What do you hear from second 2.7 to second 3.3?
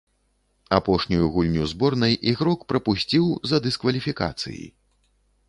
прапусціў